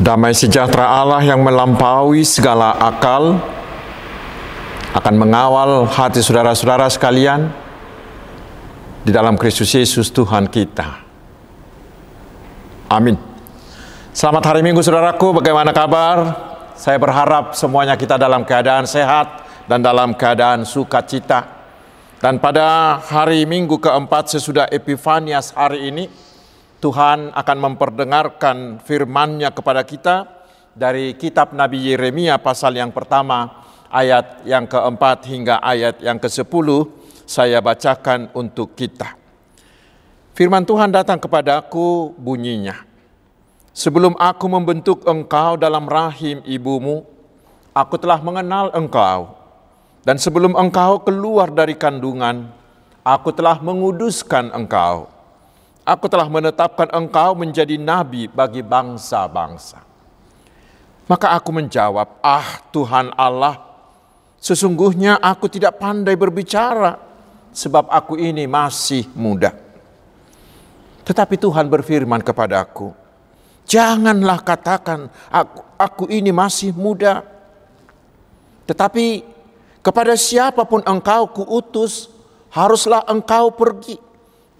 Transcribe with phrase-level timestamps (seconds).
[0.00, 3.36] Damai sejahtera Allah yang melampaui segala akal
[4.96, 7.52] akan mengawal hati saudara-saudara sekalian
[9.04, 11.04] di dalam Kristus Yesus Tuhan kita.
[12.88, 13.20] Amin.
[14.16, 16.32] Selamat hari Minggu saudaraku, bagaimana kabar?
[16.80, 21.44] Saya berharap semuanya kita dalam keadaan sehat dan dalam keadaan sukacita.
[22.24, 26.08] Dan pada hari Minggu keempat sesudah Epifanias hari ini,
[26.80, 30.24] Tuhan akan memperdengarkan firman-Nya kepada kita
[30.72, 36.88] dari kitab Nabi Yeremia pasal yang pertama ayat yang keempat hingga ayat yang ke sepuluh
[37.28, 39.12] saya bacakan untuk kita.
[40.32, 42.80] Firman Tuhan datang kepadaku bunyinya.
[43.76, 47.04] Sebelum aku membentuk engkau dalam rahim ibumu,
[47.76, 49.36] aku telah mengenal engkau.
[50.00, 52.48] Dan sebelum engkau keluar dari kandungan,
[53.04, 55.19] aku telah menguduskan engkau
[55.90, 59.82] Aku telah menetapkan engkau menjadi nabi bagi bangsa-bangsa.
[61.10, 63.58] Maka aku menjawab, "Ah, Tuhan Allah,
[64.38, 66.94] sesungguhnya aku tidak pandai berbicara,
[67.50, 69.50] sebab aku ini masih muda."
[71.02, 72.94] Tetapi Tuhan berfirman kepadaku,
[73.66, 77.26] "Janganlah katakan aku, aku ini masih muda,
[78.70, 79.26] tetapi
[79.82, 82.06] kepada siapa pun engkau kuutus,
[82.54, 84.09] haruslah engkau pergi."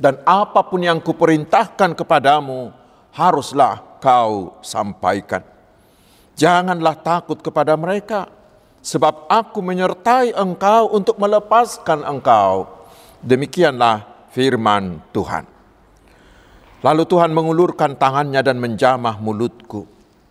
[0.01, 2.73] Dan apa pun yang kuperintahkan kepadamu
[3.13, 5.45] haruslah kau sampaikan.
[6.41, 8.33] Janganlah takut kepada mereka,
[8.81, 12.65] sebab aku menyertai engkau untuk melepaskan engkau.
[13.21, 15.45] Demikianlah firman Tuhan.
[16.81, 19.85] Lalu Tuhan mengulurkan tangannya dan menjamah mulutku.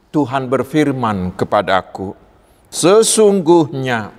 [0.10, 2.18] Tuhan berfirman kepadaku,
[2.74, 4.10] Sesungguhnya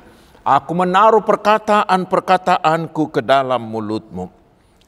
[0.47, 4.40] aku menaruh perkataan-perkataanku ke dalam mulutmu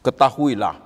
[0.03, 0.83] Ketahuilah,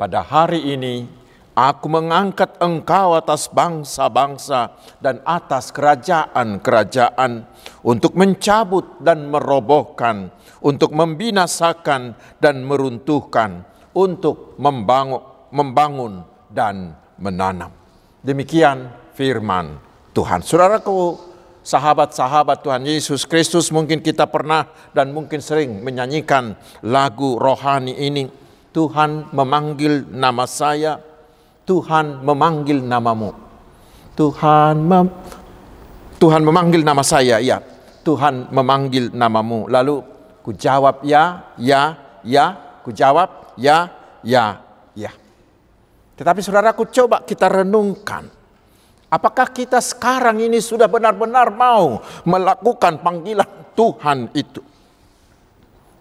[0.00, 1.04] pada hari ini
[1.52, 4.72] aku mengangkat engkau atas bangsa-bangsa
[5.04, 7.44] dan atas kerajaan-kerajaan
[7.84, 10.32] untuk mencabut dan merobohkan,
[10.64, 15.20] untuk membinasakan dan meruntuhkan, untuk membangun,
[15.52, 17.74] membangun dan menanam.
[18.24, 19.76] Demikian firman
[20.16, 20.40] Tuhan.
[20.40, 21.20] Saudaraku,
[21.68, 28.24] sahabat-sahabat Tuhan Yesus Kristus mungkin kita pernah dan mungkin sering menyanyikan lagu rohani ini.
[28.72, 30.96] Tuhan memanggil nama saya,
[31.68, 33.36] Tuhan memanggil namamu.
[34.16, 35.06] Tuhan mem
[36.18, 37.62] Tuhan memanggil nama saya, ya.
[38.02, 39.70] Tuhan memanggil namamu.
[39.70, 40.02] Lalu
[40.42, 41.94] ku jawab ya, ya,
[42.26, 43.86] ya, ku jawab ya,
[44.26, 44.58] ya,
[44.98, 45.12] ya.
[46.18, 48.37] Tetapi saudaraku coba kita renungkan
[49.08, 54.60] Apakah kita sekarang ini sudah benar-benar mau melakukan panggilan Tuhan itu?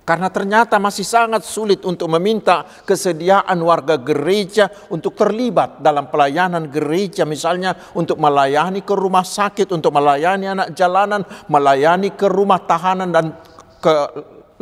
[0.08, 7.28] Karena ternyata masih sangat sulit untuk meminta kesediaan warga gereja untuk terlibat dalam pelayanan gereja.
[7.28, 13.36] Misalnya untuk melayani ke rumah sakit, untuk melayani anak jalanan, melayani ke rumah tahanan dan
[13.84, 13.96] ke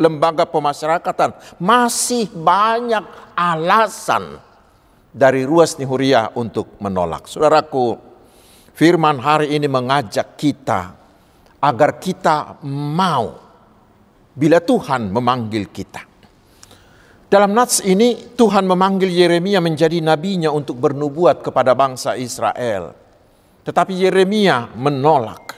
[0.02, 1.38] lembaga pemasyarakatan.
[1.62, 3.06] Masih banyak
[3.38, 4.42] alasan
[5.14, 7.30] dari ruas nihuria untuk menolak.
[7.30, 8.15] Saudaraku,
[8.76, 10.92] Firman hari ini mengajak kita
[11.64, 13.40] agar kita mau
[14.36, 16.04] bila Tuhan memanggil kita.
[17.32, 22.92] Dalam nats ini Tuhan memanggil Yeremia menjadi nabinya untuk bernubuat kepada bangsa Israel.
[23.64, 25.56] Tetapi Yeremia menolak.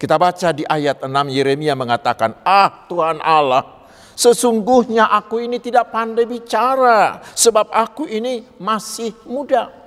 [0.00, 3.84] Kita baca di ayat 6 Yeremia mengatakan, "Ah Tuhan Allah,
[4.16, 9.83] sesungguhnya aku ini tidak pandai bicara sebab aku ini masih muda."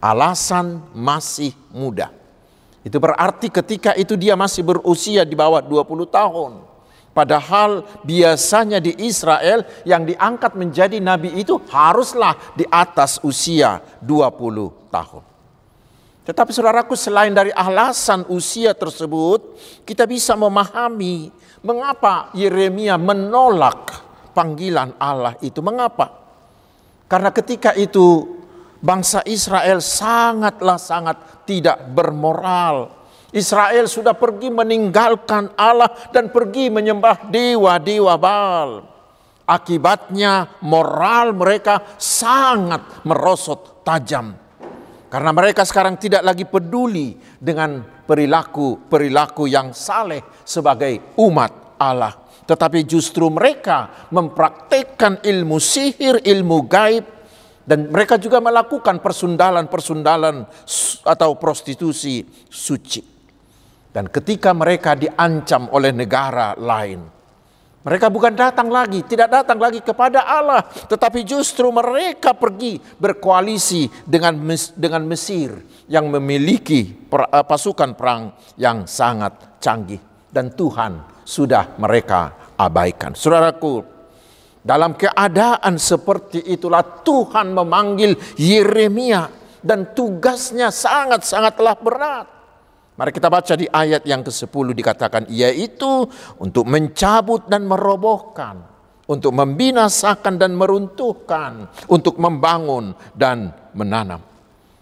[0.00, 2.10] Alasan masih muda.
[2.80, 6.52] Itu berarti ketika itu dia masih berusia di bawah 20 tahun.
[7.12, 15.22] Padahal biasanya di Israel yang diangkat menjadi nabi itu haruslah di atas usia 20 tahun.
[16.24, 23.98] Tetapi saudaraku selain dari alasan usia tersebut, kita bisa memahami mengapa Yeremia menolak
[24.30, 25.58] panggilan Allah itu.
[25.58, 26.14] Mengapa?
[27.10, 28.39] Karena ketika itu
[28.80, 33.00] bangsa Israel sangatlah sangat tidak bermoral.
[33.30, 38.70] Israel sudah pergi meninggalkan Allah dan pergi menyembah dewa-dewa Baal.
[39.46, 44.34] Akibatnya moral mereka sangat merosot tajam.
[45.10, 52.14] Karena mereka sekarang tidak lagi peduli dengan perilaku-perilaku yang saleh sebagai umat Allah.
[52.46, 57.19] Tetapi justru mereka mempraktekkan ilmu sihir, ilmu gaib,
[57.70, 60.42] dan mereka juga melakukan persundalan-persundalan
[61.06, 62.98] atau prostitusi suci.
[63.94, 67.20] Dan ketika mereka diancam oleh negara lain,
[67.80, 74.36] Mereka bukan datang lagi, tidak datang lagi kepada Allah, tetapi justru mereka pergi berkoalisi dengan
[74.76, 83.16] dengan Mesir yang memiliki eh, pasukan perang yang sangat canggih dan Tuhan sudah mereka abaikan.
[83.16, 83.80] Saudaraku,
[84.60, 89.28] dalam keadaan seperti itulah Tuhan memanggil Yeremia
[89.64, 92.26] dan tugasnya sangat-sangatlah berat.
[93.00, 96.04] Mari kita baca di ayat yang ke-10 dikatakan yaitu
[96.36, 98.60] untuk mencabut dan merobohkan,
[99.08, 104.29] untuk membinasakan dan meruntuhkan, untuk membangun dan menanam.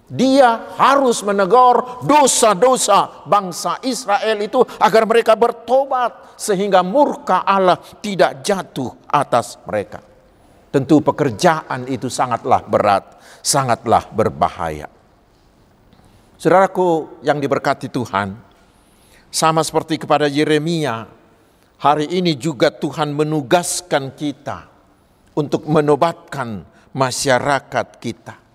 [0.09, 8.89] Dia harus menegur dosa-dosa bangsa Israel itu agar mereka bertobat sehingga murka Allah tidak jatuh
[9.05, 10.01] atas mereka.
[10.73, 14.89] Tentu pekerjaan itu sangatlah berat, sangatlah berbahaya.
[16.41, 18.33] Saudaraku yang diberkati Tuhan,
[19.29, 21.05] sama seperti kepada Yeremia,
[21.85, 24.73] hari ini juga Tuhan menugaskan kita
[25.37, 26.65] untuk menobatkan
[26.97, 28.48] masyarakat kita.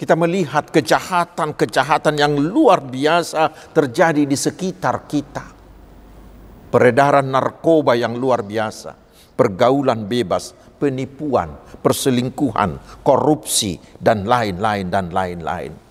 [0.00, 5.44] Kita melihat kejahatan-kejahatan yang luar biasa terjadi di sekitar kita.
[6.72, 8.96] Peredaran narkoba yang luar biasa,
[9.36, 11.52] pergaulan bebas, penipuan,
[11.84, 15.90] perselingkuhan, korupsi, dan lain-lain dan lain-lain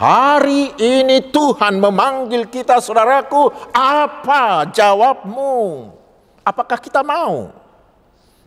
[0.00, 5.92] Hari ini Tuhan memanggil kita saudaraku, apa jawabmu?
[6.40, 7.52] Apakah kita mau?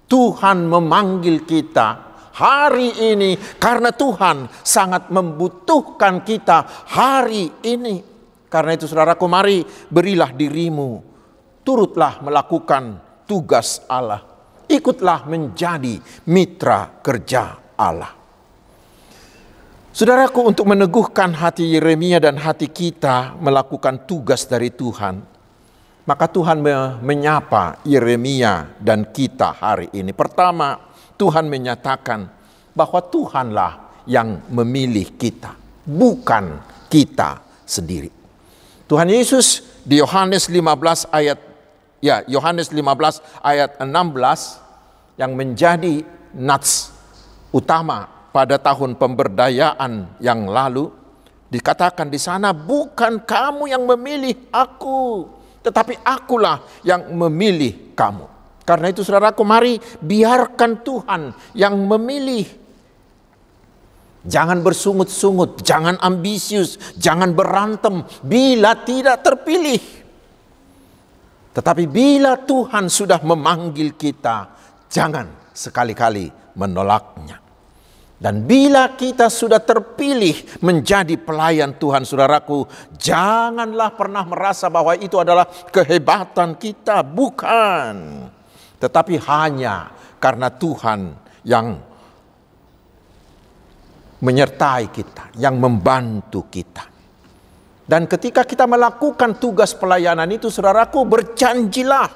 [0.09, 8.01] Tuhan memanggil kita hari ini karena Tuhan sangat membutuhkan kita hari ini.
[8.49, 11.01] Karena itu saudaraku mari berilah dirimu,
[11.65, 14.21] turutlah melakukan tugas Allah.
[14.69, 15.97] Ikutlah menjadi
[16.29, 18.13] mitra kerja Allah.
[19.93, 25.21] Saudaraku untuk meneguhkan hati Yeremia dan hati kita melakukan tugas dari Tuhan,
[26.09, 26.61] maka Tuhan
[27.01, 30.09] menyapa Yeremia dan kita hari ini.
[30.09, 32.27] Pertama, Tuhan menyatakan
[32.73, 35.55] bahwa Tuhanlah yang memilih kita,
[35.85, 36.59] bukan
[36.91, 38.11] kita sendiri.
[38.89, 41.39] Tuhan Yesus di Yohanes 15 ayat
[42.03, 46.03] ya Yohanes 15 ayat 16 yang menjadi
[46.35, 46.91] nats
[47.55, 50.91] utama pada tahun pemberdayaan yang lalu
[51.47, 55.29] dikatakan di sana bukan kamu yang memilih aku
[55.63, 58.27] tetapi akulah yang memilih kamu.
[58.63, 61.21] Karena itu saudaraku mari biarkan Tuhan
[61.55, 62.47] yang memilih.
[64.23, 69.83] Jangan bersungut-sungut, jangan ambisius, jangan berantem bila tidak terpilih.
[71.51, 74.47] Tetapi bila Tuhan sudah memanggil kita,
[74.87, 77.43] jangan sekali-kali menolaknya.
[78.15, 82.63] Dan bila kita sudah terpilih menjadi pelayan Tuhan saudaraku,
[82.95, 88.23] janganlah pernah merasa bahwa itu adalah kehebatan kita, bukan.
[88.83, 91.15] Tetapi hanya karena Tuhan
[91.47, 91.79] yang
[94.19, 96.91] menyertai kita, yang membantu kita.
[97.87, 102.11] Dan ketika kita melakukan tugas pelayanan itu saudaraku berjanjilah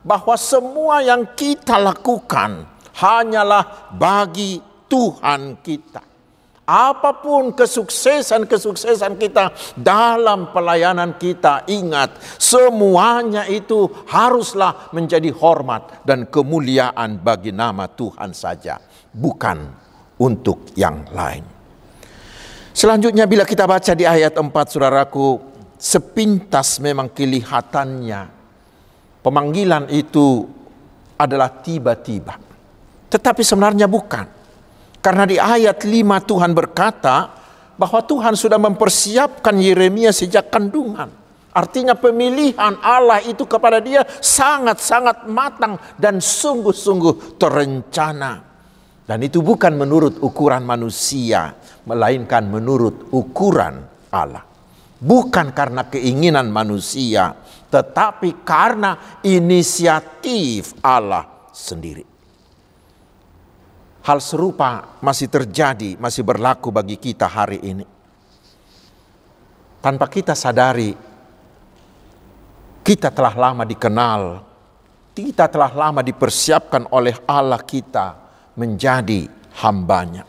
[0.00, 2.64] bahwa semua yang kita lakukan
[2.96, 6.07] hanyalah bagi Tuhan kita.
[6.68, 17.24] Apa pun kesuksesan-kesuksesan kita dalam pelayanan kita, ingat semuanya itu haruslah menjadi hormat dan kemuliaan
[17.24, 18.76] bagi nama Tuhan saja,
[19.16, 19.64] bukan
[20.20, 21.40] untuk yang lain.
[22.76, 25.40] Selanjutnya bila kita baca di ayat 4 saudaraku,
[25.80, 28.28] sepintas memang kelihatannya
[29.24, 30.44] pemanggilan itu
[31.16, 32.38] adalah tiba-tiba.
[33.08, 34.37] Tetapi sebenarnya bukan.
[34.98, 37.30] Karena di ayat 5 Tuhan berkata
[37.78, 41.08] bahwa Tuhan sudah mempersiapkan Yeremia sejak kandungan.
[41.54, 48.46] Artinya pemilihan Allah itu kepada dia sangat-sangat matang dan sungguh-sungguh terencana.
[49.08, 51.56] Dan itu bukan menurut ukuran manusia,
[51.88, 53.80] melainkan menurut ukuran
[54.12, 54.44] Allah.
[54.98, 57.32] Bukan karena keinginan manusia,
[57.72, 62.17] tetapi karena inisiatif Allah sendiri.
[64.08, 67.84] Hal serupa masih terjadi, masih berlaku bagi kita hari ini.
[69.84, 70.96] Tanpa kita sadari,
[72.80, 74.40] kita telah lama dikenal,
[75.12, 78.16] kita telah lama dipersiapkan oleh Allah kita
[78.56, 79.28] menjadi
[79.60, 80.24] hambanya.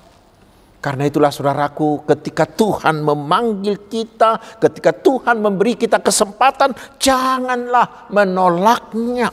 [0.84, 9.32] Karena itulah saudaraku ketika Tuhan memanggil kita, ketika Tuhan memberi kita kesempatan, janganlah menolaknya.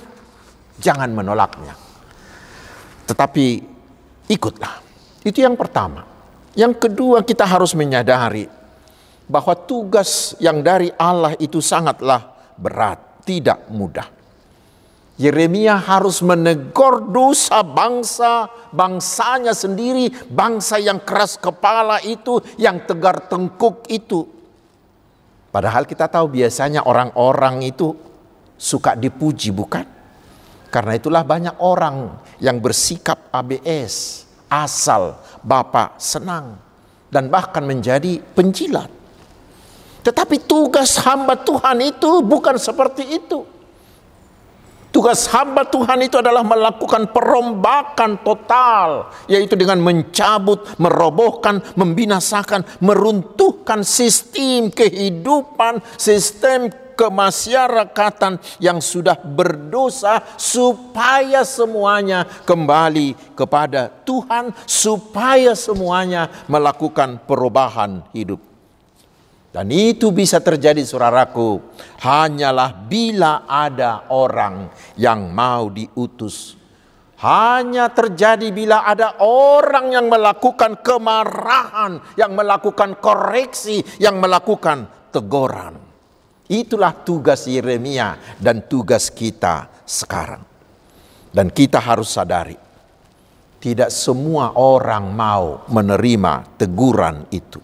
[0.78, 1.74] Jangan menolaknya.
[3.10, 3.75] Tetapi
[4.30, 4.82] ikutlah.
[5.26, 6.06] Itu yang pertama.
[6.56, 8.48] Yang kedua kita harus menyadari
[9.26, 14.08] bahwa tugas yang dari Allah itu sangatlah berat, tidak mudah.
[15.16, 23.88] Yeremia harus menegur dosa bangsa, bangsanya sendiri, bangsa yang keras kepala itu, yang tegar tengkuk
[23.88, 24.28] itu.
[25.48, 27.96] Padahal kita tahu biasanya orang-orang itu
[28.60, 29.95] suka dipuji, bukan?
[30.76, 36.60] Karena itulah banyak orang yang bersikap ABS, asal Bapak senang,
[37.08, 38.92] dan bahkan menjadi penjilat.
[40.04, 43.48] Tetapi tugas hamba Tuhan itu bukan seperti itu.
[44.92, 54.68] Tugas hamba Tuhan itu adalah melakukan perombakan total, yaitu dengan mencabut, merobohkan, membinasakan, meruntuhkan sistem
[54.68, 68.02] kehidupan, sistem kemasyarakatan yang sudah berdosa supaya semuanya kembali kepada Tuhan, supaya semuanya melakukan perubahan
[68.16, 68.40] hidup.
[69.56, 71.64] Dan itu bisa terjadi saudaraku
[72.04, 74.68] hanyalah bila ada orang
[75.00, 76.60] yang mau diutus.
[77.16, 85.85] Hanya terjadi bila ada orang yang melakukan kemarahan, yang melakukan koreksi, yang melakukan teguran.
[86.46, 90.42] Itulah tugas Yeremia dan tugas kita sekarang.
[91.34, 92.56] Dan kita harus sadari,
[93.58, 97.58] tidak semua orang mau menerima teguran itu.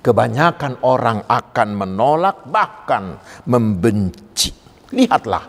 [0.00, 3.18] Kebanyakan orang akan menolak bahkan
[3.50, 4.54] membenci.
[4.94, 5.44] Lihatlah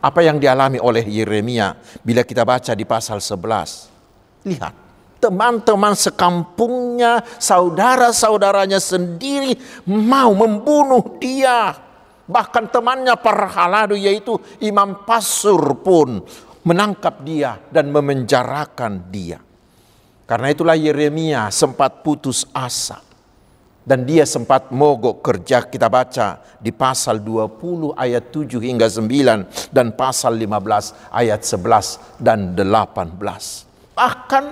[0.00, 4.48] apa yang dialami oleh Yeremia bila kita baca di pasal 11.
[4.48, 4.74] Lihat,
[5.18, 11.87] teman-teman sekampungnya, saudara-saudaranya sendiri mau membunuh dia.
[12.28, 16.20] Bahkan temannya Parhaladu yaitu Imam Pasur pun
[16.68, 19.40] menangkap dia dan memenjarakan dia.
[20.28, 23.00] Karena itulah Yeremia sempat putus asa
[23.88, 29.96] dan dia sempat mogok kerja kita baca di pasal 20 ayat 7 hingga 9 dan
[29.96, 33.16] pasal 15 ayat 11 dan 18.
[33.96, 34.44] Bahkan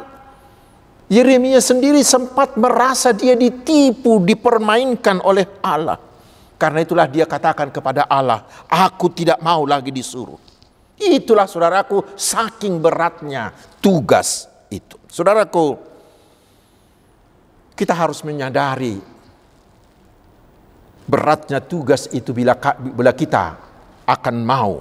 [1.12, 6.00] Yeremia sendiri sempat merasa dia ditipu, dipermainkan oleh Allah.
[6.56, 10.40] Karena itulah dia katakan kepada Allah, aku tidak mau lagi disuruh.
[10.96, 13.52] Itulah saudaraku saking beratnya
[13.84, 14.96] tugas itu.
[15.12, 15.76] Saudaraku,
[17.76, 18.96] kita harus menyadari
[21.04, 22.56] beratnya tugas itu bila,
[23.12, 23.44] kita
[24.08, 24.75] akan mau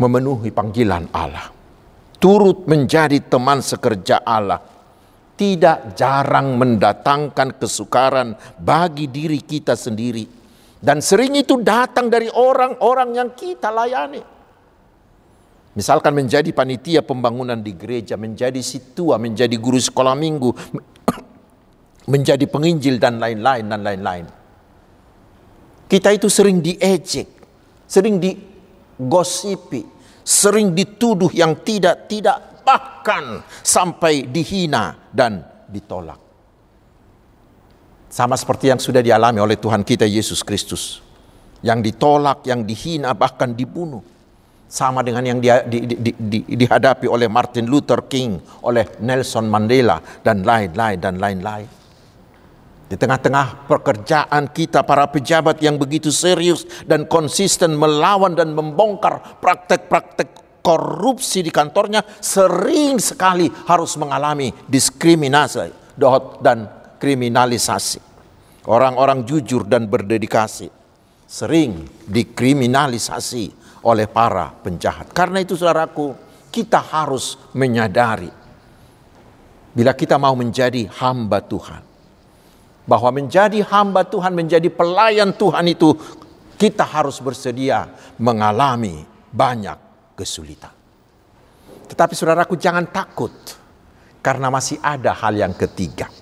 [0.00, 1.52] memenuhi panggilan Allah.
[2.16, 4.60] Turut menjadi teman sekerja Allah.
[5.40, 10.28] Tidak jarang mendatangkan kesukaran bagi diri kita sendiri.
[10.76, 14.20] Dan sering itu datang dari orang-orang yang kita layani.
[15.70, 20.50] Misalkan menjadi panitia pembangunan di gereja, menjadi situa, menjadi guru sekolah minggu,
[22.12, 24.26] menjadi penginjil dan lain-lain dan lain-lain.
[25.86, 27.28] Kita itu sering diejek,
[27.86, 29.86] sering digosipi,
[30.26, 36.22] sering dituduh yang tidak-tidak, bahkan sampai dihina dan ditolak.
[38.06, 41.02] Sama seperti yang sudah dialami oleh Tuhan kita Yesus Kristus.
[41.66, 44.02] Yang ditolak, yang dihina, bahkan dibunuh.
[44.70, 49.98] Sama dengan yang di, di, di, di, dihadapi oleh Martin Luther King, oleh Nelson Mandela,
[50.22, 51.68] dan lain-lain, dan lain-lain.
[52.90, 60.39] Di tengah-tengah pekerjaan kita para pejabat yang begitu serius dan konsisten melawan dan membongkar praktek-praktek
[60.60, 65.96] korupsi di kantornya sering sekali harus mengalami diskriminasi
[66.40, 66.68] dan
[67.00, 68.00] kriminalisasi.
[68.68, 70.68] Orang-orang jujur dan berdedikasi
[71.24, 73.44] sering dikriminalisasi
[73.88, 75.08] oleh para penjahat.
[75.16, 76.12] Karena itu saudaraku,
[76.52, 78.28] kita harus menyadari
[79.72, 81.82] bila kita mau menjadi hamba Tuhan
[82.84, 85.94] bahwa menjadi hamba Tuhan, menjadi pelayan Tuhan itu
[86.58, 87.86] kita harus bersedia
[88.18, 89.89] mengalami banyak
[90.20, 90.72] kesulitan.
[91.88, 93.32] Tetapi saudaraku jangan takut
[94.20, 96.12] karena masih ada hal yang ketiga.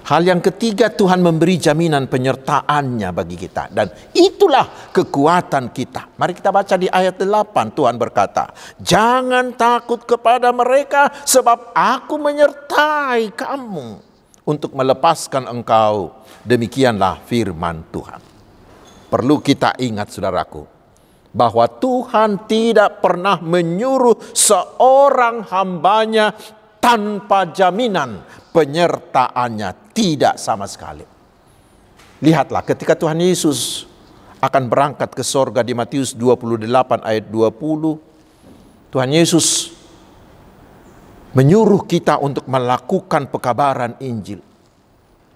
[0.00, 6.16] Hal yang ketiga Tuhan memberi jaminan penyertaannya bagi kita dan itulah kekuatan kita.
[6.16, 8.50] Mari kita baca di ayat 8 Tuhan berkata,
[8.80, 14.10] "Jangan takut kepada mereka sebab aku menyertai kamu."
[14.50, 16.10] untuk melepaskan engkau.
[16.42, 18.20] Demikianlah firman Tuhan.
[19.10, 20.66] Perlu kita ingat saudaraku,
[21.30, 26.34] bahwa Tuhan tidak pernah menyuruh seorang hambanya
[26.82, 29.94] tanpa jaminan penyertaannya.
[29.94, 31.06] Tidak sama sekali.
[32.20, 33.86] Lihatlah ketika Tuhan Yesus
[34.40, 36.66] akan berangkat ke sorga di Matius 28
[37.04, 38.90] ayat 20.
[38.90, 39.70] Tuhan Yesus
[41.30, 44.42] menyuruh kita untuk melakukan pekabaran Injil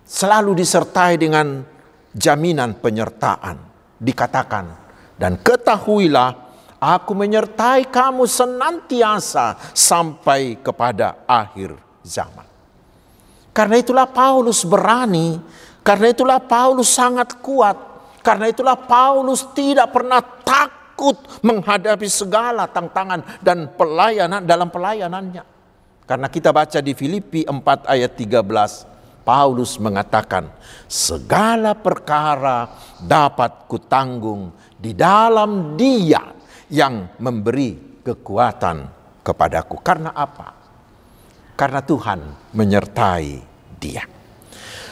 [0.04, 1.64] selalu disertai dengan
[2.12, 3.72] jaminan penyertaan.
[3.94, 4.83] Dikatakan,
[5.18, 6.44] dan ketahuilah
[6.84, 12.44] Aku menyertai kamu senantiasa sampai kepada akhir zaman.
[13.56, 15.40] Karena itulah Paulus berani,
[15.80, 17.72] karena itulah Paulus sangat kuat,
[18.20, 25.44] karena itulah Paulus tidak pernah takut menghadapi segala tantangan dan pelayanan dalam pelayanannya.
[26.04, 30.52] Karena kita baca di Filipi 4 ayat 13, Paulus mengatakan,
[30.84, 32.68] segala perkara
[33.00, 34.52] dapat kutanggung
[34.84, 36.20] di dalam dia
[36.68, 38.76] yang memberi kekuatan
[39.24, 39.80] kepadaku.
[39.80, 40.52] Karena apa?
[41.56, 43.40] Karena Tuhan menyertai
[43.80, 44.04] dia.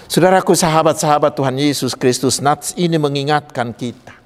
[0.09, 4.17] Saudaraku sahabat-sahabat Tuhan Yesus Kristus Nats ini mengingatkan kita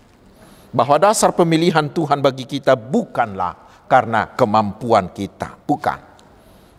[0.71, 5.99] bahwa dasar pemilihan Tuhan bagi kita bukanlah karena kemampuan kita, bukan.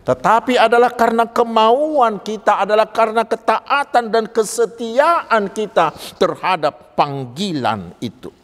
[0.04, 8.37] Tetapi adalah karena kemauan kita, adalah karena ketaatan dan kesetiaan kita terhadap panggilan itu.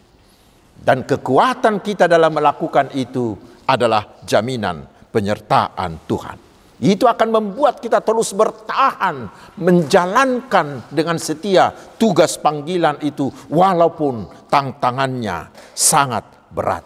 [0.74, 6.38] Dan kekuatan kita dalam melakukan itu adalah jaminan penyertaan Tuhan.
[6.82, 16.26] Itu akan membuat kita terus bertahan, menjalankan dengan setia tugas panggilan itu, walaupun tantangannya sangat
[16.52, 16.84] berat.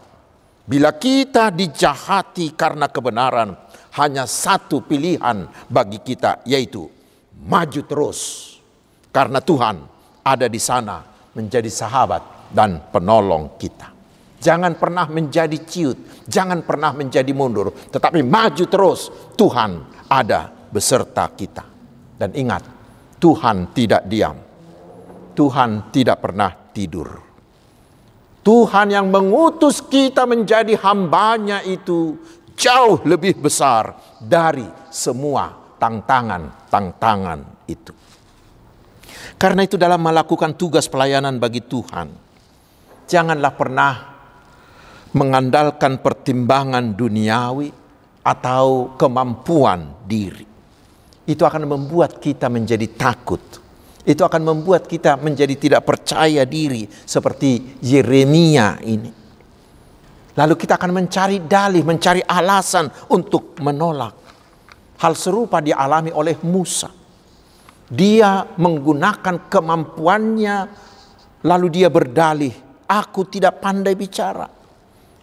[0.69, 3.57] Bila kita dijahati karena kebenaran,
[3.97, 6.87] hanya satu pilihan bagi kita, yaitu
[7.49, 8.21] maju terus,
[9.11, 9.83] karena Tuhan
[10.23, 11.03] ada di sana
[11.33, 13.95] menjadi sahabat dan penolong kita.
[14.39, 19.11] Jangan pernah menjadi ciut, jangan pernah menjadi mundur, tetapi maju terus.
[19.35, 19.71] Tuhan
[20.07, 21.67] ada beserta kita.
[22.19, 22.63] Dan ingat,
[23.19, 24.39] Tuhan tidak diam.
[25.35, 27.09] Tuhan tidak pernah tidur.
[28.43, 32.17] Tuhan yang mengutus kita menjadi hambanya itu
[32.59, 37.93] jauh lebih besar dari semua tantangan-tantangan itu.
[39.39, 42.28] Karena itu dalam melakukan tugas pelayanan bagi Tuhan,
[43.09, 43.95] janganlah pernah
[45.17, 47.73] mengandalkan pertimbangan duniawi
[48.21, 50.45] atau kemampuan diri.
[51.25, 53.41] Itu akan membuat kita menjadi takut.
[54.05, 59.13] Itu akan membuat kita menjadi tidak percaya diri seperti Yeremia ini.
[60.39, 64.15] Lalu kita akan mencari dalih, mencari alasan untuk menolak.
[65.03, 66.89] Hal serupa dialami oleh Musa.
[67.89, 70.57] Dia menggunakan kemampuannya,
[71.43, 74.49] lalu dia berdalih aku tidak pandai bicara.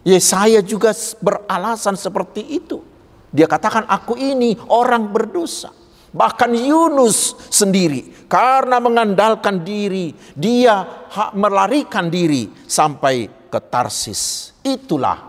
[0.05, 2.85] Ya saya juga beralasan seperti itu.
[3.33, 5.73] Dia katakan aku ini orang berdosa.
[6.15, 10.87] Bahkan Yunus sendiri karena mengandalkan diri, dia
[11.35, 14.55] melarikan diri sampai ke Tarsis.
[14.63, 15.19] Itulah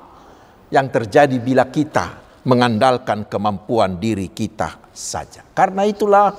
[0.71, 5.43] yang terjadi bila kita mengandalkan kemampuan diri kita saja.
[5.51, 6.31] Karena itulah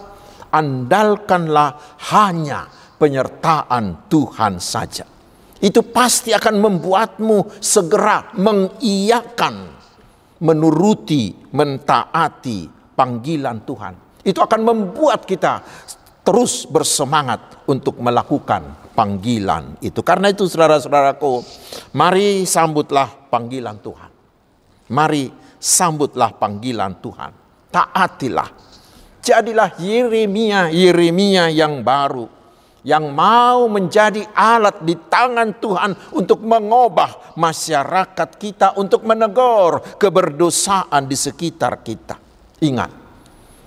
[0.48, 5.17] andalkanlah hanya penyertaan Tuhan saja
[5.58, 9.56] itu pasti akan membuatmu segera mengiyakan,
[10.44, 13.94] menuruti, mentaati panggilan Tuhan.
[14.22, 15.64] Itu akan membuat kita
[16.22, 20.04] terus bersemangat untuk melakukan panggilan itu.
[20.04, 21.42] Karena itu saudara-saudaraku,
[21.96, 24.12] mari sambutlah panggilan Tuhan.
[24.94, 27.32] Mari sambutlah panggilan Tuhan.
[27.72, 28.50] Taatilah.
[29.24, 32.37] Jadilah Yeremia, Yeremia yang baru
[32.88, 41.20] yang mau menjadi alat di tangan Tuhan untuk mengubah masyarakat kita, untuk menegur keberdosaan di
[41.20, 42.16] sekitar kita.
[42.64, 42.92] Ingat,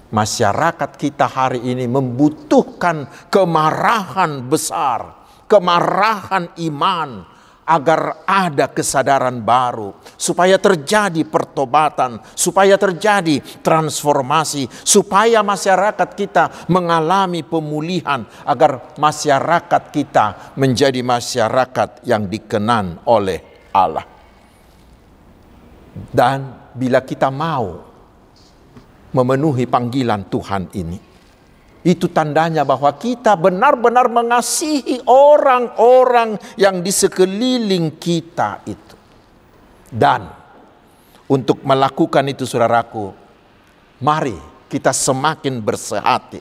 [0.09, 7.30] masyarakat kita hari ini membutuhkan kemarahan besar, kemarahan iman,
[7.70, 18.26] agar ada kesadaran baru, supaya terjadi pertobatan, supaya terjadi transformasi, supaya masyarakat kita mengalami pemulihan,
[18.42, 24.02] agar masyarakat kita menjadi masyarakat yang dikenan oleh Allah.
[26.11, 27.87] Dan bila kita mau
[29.14, 31.10] memenuhi panggilan Tuhan ini,
[31.81, 38.97] itu tandanya bahwa kita benar-benar mengasihi orang-orang yang di sekeliling kita itu.
[39.88, 40.29] Dan
[41.31, 43.16] untuk melakukan itu saudaraku,
[44.05, 44.37] mari
[44.69, 46.40] kita semakin bersehati.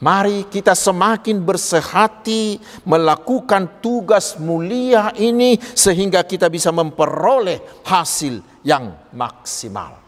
[0.00, 2.56] Mari kita semakin bersehati
[2.88, 10.00] melakukan tugas mulia ini sehingga kita bisa memperoleh hasil yang maksimal.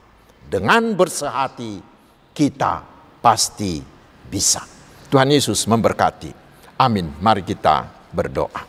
[0.48, 1.84] Dengan bersehati
[2.32, 2.80] kita
[3.20, 3.91] pasti
[4.32, 4.64] bisa.
[5.12, 6.32] Tuhan Yesus memberkati.
[6.80, 7.12] Amin.
[7.20, 8.64] Mari kita berdoa.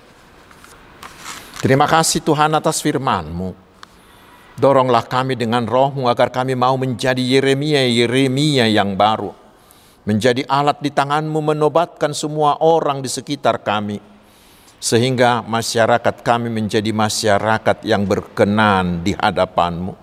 [1.63, 3.55] Terima kasih Tuhan atas firman-Mu.
[4.59, 9.31] Doronglah kami dengan rohmu agar kami mau menjadi Yeremia-Yeremia yang baru.
[10.03, 14.03] Menjadi alat di tanganmu menobatkan semua orang di sekitar kami.
[14.83, 19.95] sehingga masyarakat kami menjadi masyarakat yang berkenan di hadapanmu.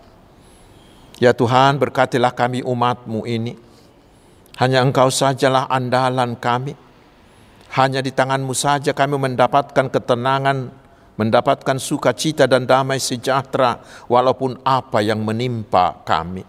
[1.21, 3.61] Ya Tuhan, berkatilah kami umatmu ini.
[4.61, 6.77] Hanya Engkau sajalah andalan kami.
[7.73, 10.69] Hanya di tanganmu saja kami mendapatkan ketenangan,
[11.17, 16.45] mendapatkan sukacita dan damai sejahtera walaupun apa yang menimpa kami.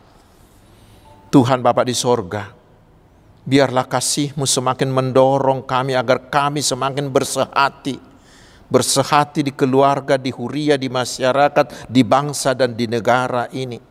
[1.32, 2.52] Tuhan Bapa di sorga,
[3.48, 7.96] biarlah kasihmu semakin mendorong kami agar kami semakin bersehati,
[8.68, 13.91] bersehati di keluarga, di huria, di masyarakat, di bangsa dan di negara ini.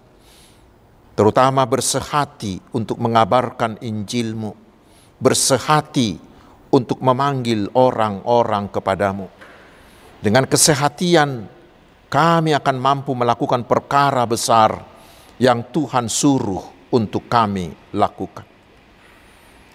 [1.20, 4.56] Terutama bersehati untuk mengabarkan Injilmu,
[5.20, 6.16] bersehati
[6.72, 9.28] untuk memanggil orang-orang kepadamu.
[10.24, 11.44] Dengan kesehatian
[12.08, 14.80] kami akan mampu melakukan perkara besar
[15.36, 18.48] yang Tuhan suruh untuk kami lakukan.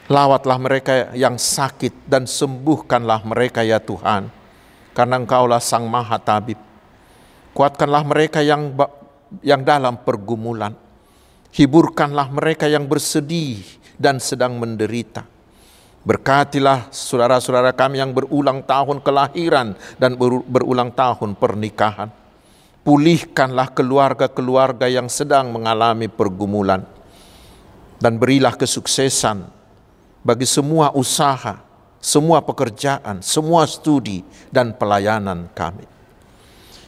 [0.09, 4.33] Lawatlah mereka yang sakit dan sembuhkanlah mereka ya Tuhan
[4.97, 6.57] karena Engkaulah Sang Maha Tabib.
[7.53, 8.73] Kuatkanlah mereka yang
[9.45, 10.84] yang dalam pergumulan.
[11.55, 13.63] Hiburkanlah mereka yang bersedih
[13.95, 15.23] dan sedang menderita.
[16.03, 20.19] Berkatilah saudara-saudara kami yang berulang tahun kelahiran dan
[20.51, 22.11] berulang tahun pernikahan.
[22.83, 26.83] Pulihkanlah keluarga-keluarga yang sedang mengalami pergumulan.
[27.97, 29.47] Dan berilah kesuksesan
[30.21, 31.63] bagi semua usaha,
[32.03, 35.87] semua pekerjaan, semua studi dan pelayanan kami.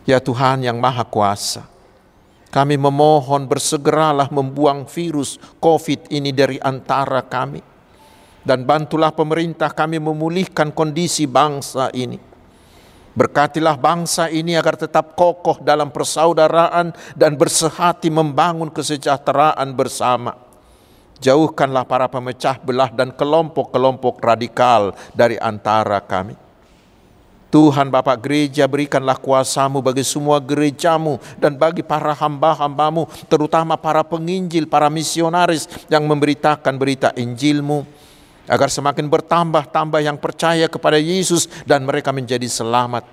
[0.03, 1.65] Ya Tuhan yang Maha Kuasa,
[2.57, 7.61] kami memohon bersegeralah membuang virus COVID ini dari antara kami.
[8.41, 12.17] Dan bantulah pemerintah kami memulihkan kondisi bangsa ini.
[13.13, 20.47] Berkatilah bangsa ini agar tetap kokoh dalam persaudaraan dan bersehati membangun kesejahteraan bersama
[21.17, 26.46] Jauhkanlah para pemecah belah dan kelompok-kelompok radikal dari antara kami.
[27.47, 34.67] Tuhan Bapak Gereja berikanlah kuasamu bagi semua gerejamu dan bagi para hamba-hambamu, terutama para penginjil,
[34.67, 37.87] para misionaris yang memberitakan berita Injilmu,
[38.51, 43.07] agar semakin bertambah-tambah yang percaya kepada Yesus dan mereka menjadi selamat.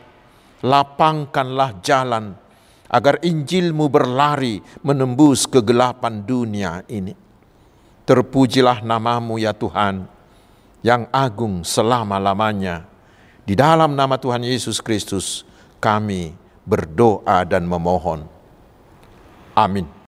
[0.66, 2.34] Lapangkanlah jalan
[2.90, 7.14] agar Injilmu berlari menembus kegelapan dunia ini.
[8.02, 10.10] Terpujilah namamu ya Tuhan,
[10.82, 12.93] yang agung selama-lamanya.
[13.44, 15.44] Di dalam nama Tuhan Yesus Kristus,
[15.76, 16.32] kami
[16.64, 18.24] berdoa dan memohon.
[19.52, 20.03] Amin.